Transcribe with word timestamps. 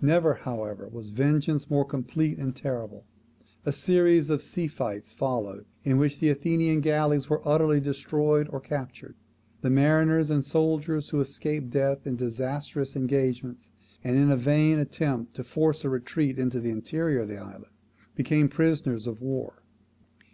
Never, 0.00 0.32
however, 0.32 0.88
was 0.88 1.10
vengeance 1.10 1.68
more 1.68 1.84
complete 1.84 2.38
and 2.38 2.56
terrible. 2.56 3.04
A 3.66 3.72
series 3.72 4.30
of 4.30 4.40
sea 4.40 4.68
fights 4.68 5.12
followed, 5.12 5.66
in 5.84 5.98
which 5.98 6.18
the 6.18 6.30
Athenian 6.30 6.80
galleys 6.80 7.28
were 7.28 7.46
utterly 7.46 7.78
destroyed 7.78 8.48
or 8.48 8.58
captured. 8.58 9.16
The 9.60 9.68
mariners 9.68 10.30
and 10.30 10.42
soldiers 10.42 11.10
who 11.10 11.20
escaped 11.20 11.68
death 11.72 12.06
in 12.06 12.16
disastrous 12.16 12.96
engagements, 12.96 13.70
and 14.02 14.16
in 14.16 14.30
a 14.30 14.36
vain: 14.38 14.78
attempt 14.78 15.34
to 15.34 15.44
force 15.44 15.84
a 15.84 15.90
retreat 15.90 16.38
into 16.38 16.58
the 16.58 16.70
interior 16.70 17.18
of 17.18 17.28
the 17.28 17.36
island, 17.36 17.74
became 18.14 18.48
prisoners 18.48 19.06
of 19.06 19.20
war. 19.20 19.62